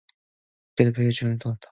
국회의 0.75 0.91
폐회중에도 0.93 1.37
또한 1.37 1.55
같다. 1.57 1.69